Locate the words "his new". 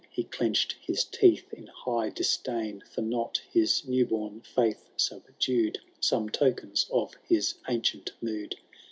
3.53-4.03